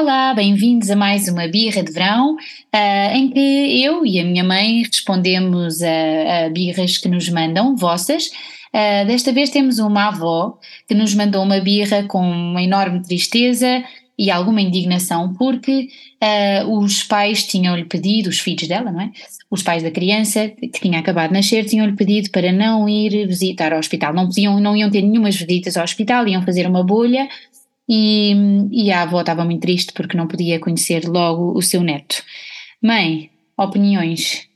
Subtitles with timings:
[0.00, 4.42] Olá, bem-vindos a mais uma birra de verão, uh, em que eu e a minha
[4.42, 8.28] mãe respondemos a, a birras que nos mandam, vossas.
[8.72, 10.58] Uh, desta vez temos uma avó
[10.88, 13.84] que nos mandou uma birra com uma enorme tristeza
[14.18, 15.88] e alguma indignação, porque
[16.22, 19.10] uh, os pais tinham-lhe pedido, os filhos dela, não é?
[19.50, 23.72] Os pais da criança que tinha acabado de nascer tinham-lhe pedido para não ir visitar
[23.72, 24.14] ao hospital.
[24.14, 27.28] Não, podiam, não iam ter nenhumas visitas ao hospital, iam fazer uma bolha
[27.92, 28.32] e,
[28.70, 32.22] e a avó estava muito triste porque não podia conhecer logo o seu neto.
[32.80, 34.48] Mãe, opiniões?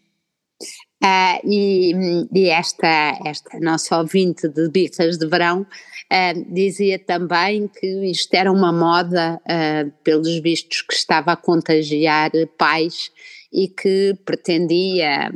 [1.02, 1.92] Uh, e,
[2.33, 8.51] e, esta, esta nossa ouvinte de bicas de verão uh, dizia também que isto era
[8.51, 13.11] uma moda, uh, pelos vistos, que estava a contagiar pais
[13.55, 15.31] e que pretendia,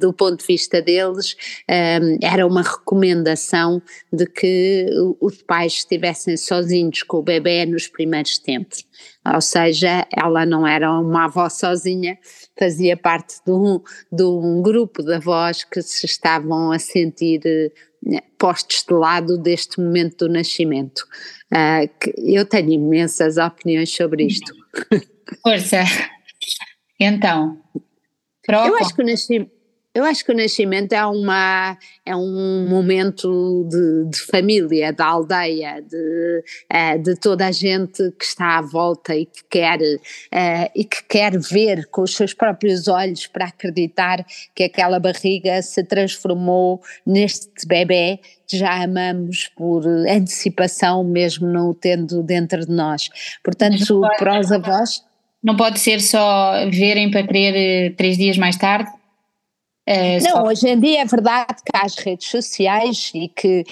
[0.00, 1.36] do ponto de vista deles,
[1.70, 3.80] um, era uma recomendação
[4.12, 4.86] de que
[5.20, 8.84] os pais estivessem sozinhos com o bebê nos primeiros tempos.
[9.32, 12.18] Ou seja, ela não era uma avó sozinha,
[12.58, 13.80] fazia parte de um,
[14.10, 19.80] de um grupo de avós que se estavam a sentir eh, postos de lado deste
[19.80, 21.06] momento do nascimento.
[21.52, 24.52] Uh, eu tenho imensas opiniões sobre isto.
[25.40, 25.84] Força!
[27.02, 27.58] Então,
[28.48, 29.50] eu acho que o nascimento,
[29.94, 35.82] eu acho que o nascimento é, uma, é um momento de, de família, da aldeia,
[35.82, 40.84] de, uh, de toda a gente que está à volta e que quer uh, e
[40.84, 46.80] que quer ver com os seus próprios olhos para acreditar que aquela barriga se transformou
[47.04, 53.10] neste bebê que já amamos por antecipação, mesmo não o tendo dentro de nós.
[53.42, 55.02] Portanto, para os avós
[55.42, 58.90] não pode ser só verem para querer eh, três dias mais tarde?
[59.88, 60.42] Uh, não, só...
[60.44, 63.64] hoje em dia é verdade que há as redes sociais e que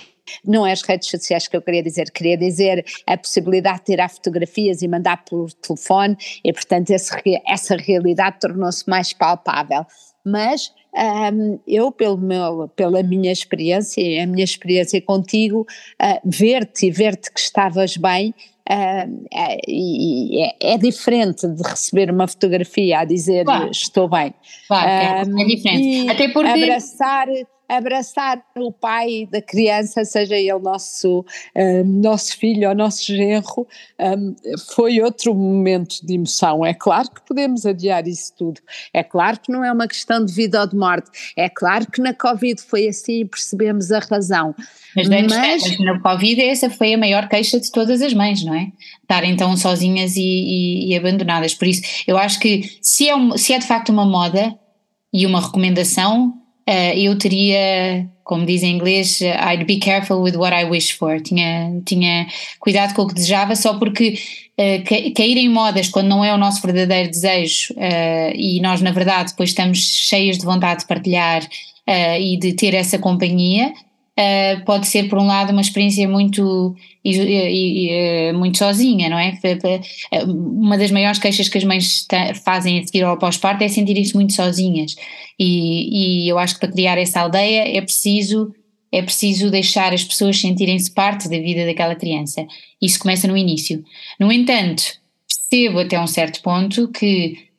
[0.45, 4.09] não é as redes sociais que eu queria dizer, queria dizer a possibilidade de tirar
[4.09, 7.11] fotografias e mandar por telefone e portanto esse,
[7.47, 9.87] essa realidade tornou-se mais palpável.
[10.25, 10.73] Mas
[11.33, 15.61] um, eu, pelo meu, pela minha experiência a minha experiência contigo,
[16.03, 18.35] uh, ver-te e ver-te que estavas bem
[18.71, 23.69] Uh, é, é, diferente de receber uma fotografia a dizer claro.
[23.73, 24.33] estou bem.
[24.69, 26.09] Claro, uh, é diferente.
[26.09, 27.27] Até porque abraçar
[27.77, 33.67] abraçar o pai da criança, seja ele nosso, uh, nosso filho ou nosso genro,
[33.99, 34.35] um,
[34.75, 36.65] foi outro momento de emoção.
[36.65, 38.61] É claro que podemos adiar isso tudo,
[38.93, 42.01] é claro que não é uma questão de vida ou de morte, é claro que
[42.01, 44.55] na Covid foi assim e percebemos a razão.
[44.97, 48.55] Mas, mas, mas na Covid essa foi a maior queixa de todas as mães, não
[48.55, 48.73] é?
[49.03, 51.55] Estarem então sozinhas e, e, e abandonadas.
[51.55, 54.59] Por isso, eu acho que se é, um, se é de facto uma moda
[55.13, 56.35] e uma recomendação,
[56.69, 61.21] uh, eu teria, como diz em inglês, I'd be careful with what I wish for.
[61.21, 62.27] Tinha, tinha
[62.59, 64.19] cuidado com o que desejava, só porque
[64.59, 68.93] uh, cair em modas quando não é o nosso verdadeiro desejo uh, e nós, na
[68.93, 71.47] verdade, depois estamos cheios de vontade de partilhar
[72.21, 73.73] e de ter essa companhia,
[74.19, 79.39] uh, pode ser, por um lado, uma experiência muito, e, muito sozinha, não é?
[80.27, 82.07] Uma das maiores queixas que as mães
[82.45, 84.95] fazem a seguir ao pós-parto é sentirem-se muito sozinhas.
[85.39, 88.53] E, e eu acho que para criar essa aldeia é preciso
[88.93, 92.45] é preciso deixar as pessoas sentirem-se parte da vida daquela criança.
[92.83, 93.85] Isso começa no início.
[94.19, 94.83] No entanto,
[95.29, 97.50] percebo até um certo ponto que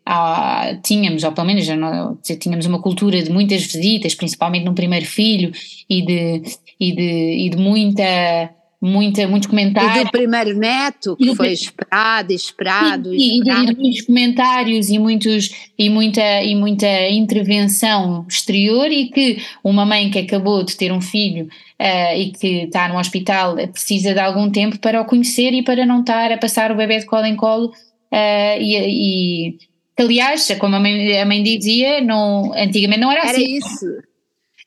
[0.84, 5.06] tínhamos, ou pelo menos já, não, tínhamos uma cultura de muitas visitas, principalmente no primeiro
[5.06, 5.52] filho,
[5.90, 6.42] e de,
[6.80, 8.52] e de, e de muita
[8.82, 10.02] muita, muitos comentários.
[10.02, 13.64] E do primeiro neto, que foi esperado, esperado, e, esperado.
[13.64, 19.86] E, de, muitos comentários e, muitos, e, muita, e muita intervenção exterior e que uma
[19.86, 21.46] mãe que acabou de ter um filho
[21.80, 25.86] uh, e que está no hospital precisa de algum tempo para o conhecer e para
[25.86, 29.58] não estar a passar o bebê de colo em colo uh, e, e
[30.02, 33.58] aliás, como a mãe, a mãe dizia, não, antigamente não era, era assim.
[33.58, 34.11] Era isso.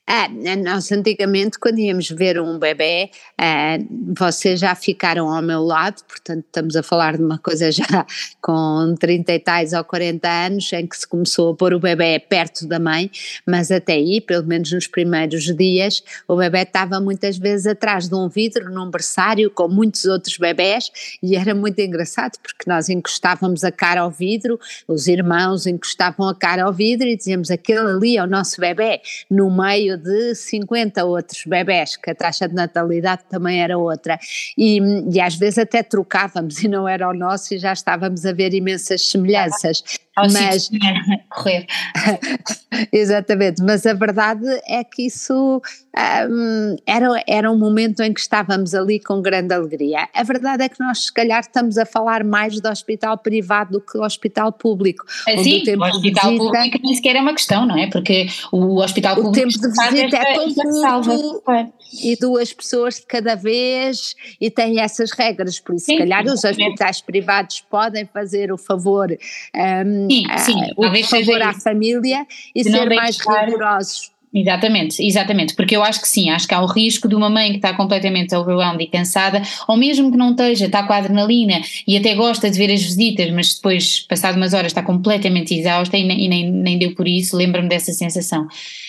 [0.06, 0.28] Ah,
[0.62, 3.78] nós antigamente, quando íamos ver um bebê, ah,
[4.14, 8.04] vocês já ficaram ao meu lado, portanto estamos a falar de uma coisa já
[8.42, 12.18] com 30 e tais ou 40 anos, em que se começou a pôr o bebê
[12.18, 13.10] perto da mãe,
[13.46, 18.14] mas até aí, pelo menos nos primeiros dias, o bebê estava muitas vezes atrás de
[18.14, 20.90] um vidro, num berçário, com muitos outros bebés,
[21.22, 26.34] e era muito engraçado, porque nós encostávamos a cara ao vidro, os irmãos encostavam a
[26.34, 29.00] cara ao vidro e dizíamos, aquele ali é o nosso bebê,
[29.30, 34.18] no meio de 50 outros bebés, que a taxa de natalidade também era outra.
[34.56, 34.80] E,
[35.12, 38.54] e às vezes até trocávamos e não era o nosso e já estávamos a ver
[38.54, 39.82] imensas semelhanças.
[40.16, 40.70] Ao mas
[41.28, 41.66] correr.
[42.92, 45.60] Exatamente, mas a verdade é que isso
[46.30, 50.08] um, era, era um momento em que estávamos ali com grande alegria.
[50.14, 53.80] A verdade é que nós, se calhar, estamos a falar mais do hospital privado do
[53.80, 55.04] que do hospital público.
[55.24, 57.88] Sim, o, o hospital visita, público nem sequer é uma questão, não é?
[57.88, 59.30] Porque o hospital público.
[59.30, 61.42] O tempo de visita é tão curto
[62.02, 66.44] e duas pessoas de cada vez e tem essas regras, por isso, se calhar, os
[66.44, 69.10] hospitais privados podem fazer o favor.
[69.54, 74.14] Um, sim, sim, uh, o favor à família e ser mais rigorosos.
[74.36, 77.50] Exatamente, exatamente, porque eu acho que sim, acho que há o risco de uma mãe
[77.50, 81.62] que está completamente overwhelmed e cansada, ou mesmo que não esteja, está com a adrenalina
[81.86, 85.96] e até gosta de ver as visitas, mas depois, passado umas horas, está completamente exausta
[85.96, 88.42] e nem, e nem, nem deu por isso, lembro-me dessa sensação.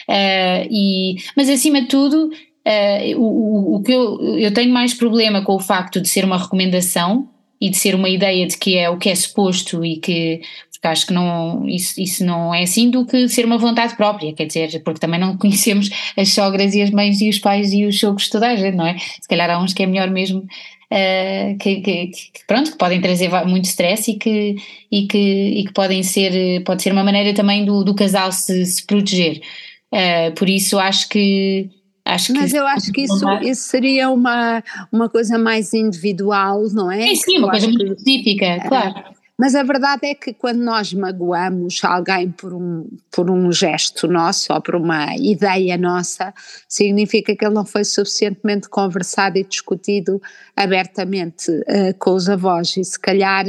[0.09, 2.31] Uh, e, mas acima de tudo,
[2.67, 6.37] uh, o, o, que eu, eu tenho mais problema com o facto de ser uma
[6.37, 7.29] recomendação
[7.59, 10.41] e de ser uma ideia de que é o que é suposto e que
[10.85, 14.33] porque acho que não, isso, isso não é assim do que ser uma vontade própria,
[14.33, 17.85] quer dizer, porque também não conhecemos as sogras e as mães e os pais e
[17.85, 18.97] os sogros toda a gente, não é?
[18.97, 23.01] Se calhar há uns que é melhor mesmo uh, que, que, que, pronto, que podem
[23.01, 24.55] trazer muito stress e que,
[24.91, 28.65] e que, e que podem ser, pode ser uma maneira também do, do casal se,
[28.65, 29.41] se proteger.
[29.91, 31.69] Uh, por isso acho que
[32.05, 37.01] Acho Mas eu acho que isso, isso seria uma, uma coisa mais individual, não é?
[37.01, 39.15] Sim, sim, uma coisa muito específica, é, claro.
[39.37, 44.53] Mas a verdade é que quando nós magoamos alguém por um, por um gesto nosso
[44.53, 46.33] ou por uma ideia nossa,
[46.69, 50.21] significa que ele não foi suficientemente conversado e discutido
[50.55, 52.77] abertamente uh, com os avós.
[52.77, 53.45] E se calhar.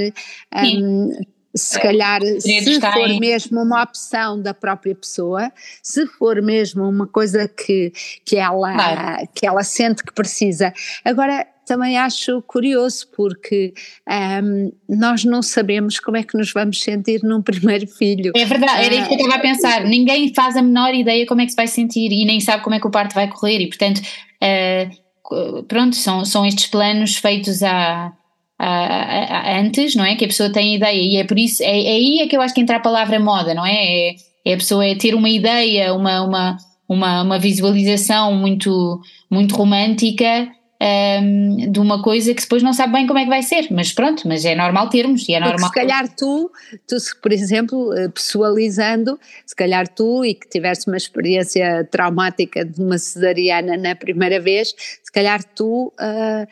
[0.54, 1.12] Um,
[1.56, 3.18] se calhar, se for em...
[3.18, 5.50] mesmo uma opção da própria pessoa,
[5.82, 7.92] se for mesmo uma coisa que,
[8.24, 10.72] que, ela, que ela sente que precisa.
[11.04, 13.74] Agora, também acho curioso porque
[14.08, 18.32] um, nós não sabemos como é que nos vamos sentir num primeiro filho.
[18.36, 19.84] É verdade, era isso que eu estava a pensar.
[19.84, 22.76] Ninguém faz a menor ideia como é que se vai sentir e nem sabe como
[22.76, 27.62] é que o parto vai correr e portanto, uh, pronto, são, são estes planos feitos
[27.62, 28.12] a
[28.58, 30.16] antes, não é?
[30.16, 32.40] Que a pessoa tem ideia e é por isso, é, é aí é que eu
[32.40, 33.74] acho que entra a palavra moda, não é?
[33.74, 34.14] É,
[34.44, 36.56] é a pessoa é ter uma ideia, uma, uma,
[36.88, 39.00] uma, uma visualização muito,
[39.30, 40.48] muito romântica
[40.80, 43.92] um, de uma coisa que depois não sabe bem como é que vai ser, mas
[43.92, 45.58] pronto, mas é normal termos e é normal.
[45.70, 46.50] Porque se calhar tu,
[46.86, 52.80] tu por exemplo, eh, pessoalizando, se calhar tu e que tiveste uma experiência traumática de
[52.80, 56.46] uma cesariana na primeira vez, se calhar tu uh,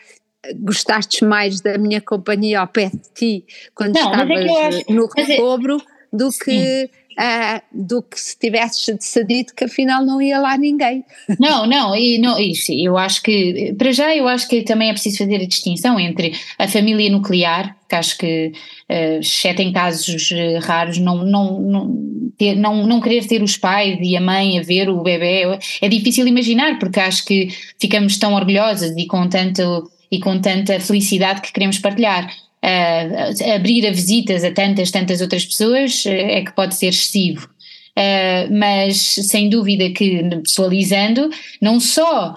[0.57, 3.45] gostastes mais da minha companhia ao pé de ti
[3.75, 8.95] quando não, é estavas é no recobro é, do que uh, do que se tivesses
[8.95, 11.05] decidido que afinal não ia lá ninguém.
[11.39, 14.93] Não, não, e não, isso, eu acho que, para já eu acho que também é
[14.93, 18.53] preciso fazer a distinção entre a família nuclear, que acho que,
[18.91, 23.57] uh, exceto em casos uh, raros, não, não, não, ter, não, não querer ter os
[23.57, 27.49] pais e a mãe a ver o bebê, é difícil imaginar, porque acho que
[27.79, 32.31] ficamos tão orgulhosas e com tanto e com tanta felicidade que queremos partilhar.
[32.65, 37.49] Uh, abrir a visitas a tantas, tantas outras pessoas uh, é que pode ser excessivo.
[37.97, 41.31] Uh, mas sem dúvida que pessoalizando,
[41.61, 42.35] não só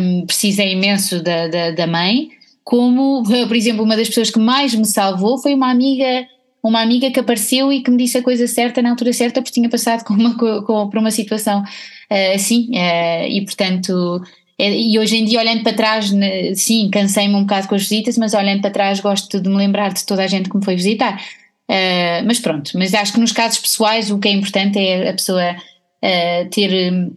[0.00, 2.28] um, precisei imenso da, da, da, mãe,
[2.62, 6.24] como, por exemplo, uma das pessoas que mais me salvou foi uma amiga,
[6.62, 9.54] uma amiga que apareceu e que me disse a coisa certa na altura certa, porque
[9.54, 14.22] tinha passado com uma, com, por uma situação uh, assim, uh, e portanto
[14.58, 18.16] e hoje em dia, olhando para trás, né, sim, cansei-me um bocado com as visitas,
[18.18, 20.76] mas olhando para trás, gosto de me lembrar de toda a gente que me foi
[20.76, 21.20] visitar.
[21.68, 25.12] Uh, mas pronto, mas acho que nos casos pessoais o que é importante é a
[25.12, 27.12] pessoa uh, ter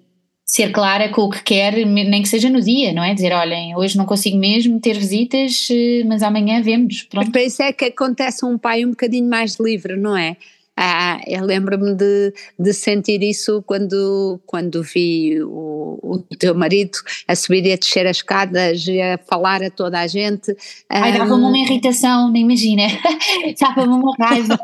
[0.45, 3.15] ser clara com o que quer, nem que seja no dia, não é?
[3.15, 7.01] Dizer, olhem, hoje não consigo mesmo ter visitas, eh, mas amanhã vemos.
[7.03, 7.31] Pronto.
[7.31, 10.37] Para isso é que acontece um pai um bocadinho mais livre, não é?
[10.77, 17.35] Ah, eu lembro-me de, de sentir isso quando, quando vi o, o teu marido a
[17.35, 20.55] subir e a descer as escadas e a falar a toda a gente.
[20.89, 22.83] Ai, dava-me uma irritação, nem imagina,
[23.59, 24.59] dava-me uma raiva.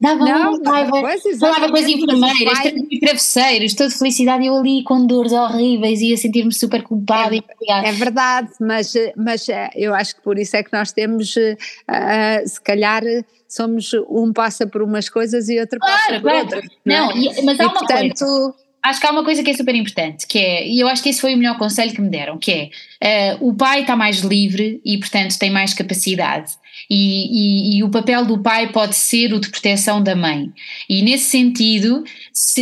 [0.00, 0.92] Dava não, raiva,
[1.38, 2.58] falava com as enfermeiras,
[3.00, 7.36] travesseiros, toda felicidade, eu ali com dores horríveis, ia sentir-me super culpada.
[7.36, 11.36] É, é, verdade, mas, mas eh, eu acho que por isso é que nós temos,
[11.36, 13.02] uh, se calhar,
[13.46, 16.38] somos um passa por umas coisas e outro claro, passa por claro.
[16.38, 16.64] outras.
[16.82, 17.42] Não, não é?
[17.42, 18.54] mas há e, uma portanto, coisa.
[18.82, 21.10] Acho que há uma coisa que é super importante, que é, e eu acho que
[21.10, 22.70] esse foi o melhor conselho que me deram, que
[23.00, 26.52] é uh, o pai está mais livre e, portanto, tem mais capacidade.
[26.88, 30.50] E, e, e, o papel do pai pode ser o de proteção da mãe.
[30.88, 32.02] E nesse sentido,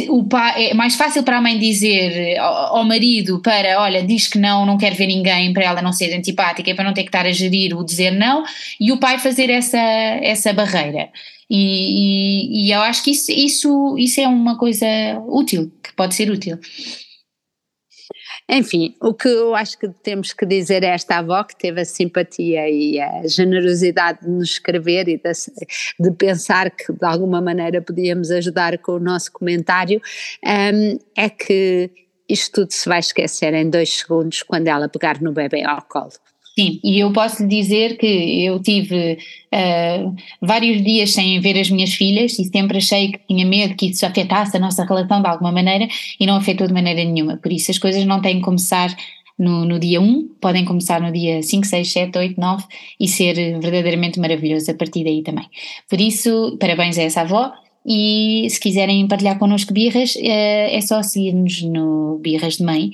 [0.08, 4.26] o pai, é mais fácil para a mãe dizer ao, ao, marido para, olha, diz
[4.26, 7.08] que não, não quer ver ninguém, para ela não ser antipática, para não ter que
[7.08, 8.44] estar a gerir o dizer não,
[8.80, 11.10] e o pai fazer essa, essa barreira.
[11.50, 14.86] E, e, eu acho que isso, isso, isso é uma coisa
[15.26, 16.58] útil, que pode ser útil.
[18.50, 21.84] Enfim, o que eu acho que temos que dizer a esta avó que teve a
[21.84, 25.32] simpatia e a generosidade de nos escrever e de,
[26.00, 30.00] de pensar que de alguma maneira podíamos ajudar com o nosso comentário,
[30.42, 31.90] um, é que
[32.28, 36.12] isto tudo se vai esquecer em dois segundos quando ela pegar no bebê ao colo.
[36.58, 39.16] Sim, e eu posso lhe dizer que eu tive
[39.54, 43.86] uh, vários dias sem ver as minhas filhas e sempre achei que tinha medo que
[43.86, 45.86] isso afetasse a nossa relação de alguma maneira
[46.18, 47.36] e não afetou de maneira nenhuma.
[47.36, 48.92] Por isso as coisas não têm que começar
[49.38, 52.64] no, no dia 1, podem começar no dia 5, 6, 7, 8, 9
[52.98, 55.46] e ser verdadeiramente maravilhoso a partir daí também.
[55.88, 57.52] Por isso, parabéns a essa avó
[57.86, 62.90] e se quiserem partilhar connosco birras, uh, é só seguir-nos no Birras de Mãe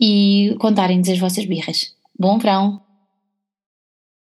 [0.00, 1.96] e contarem-nos as vossas birras.
[2.16, 2.87] Bom verão!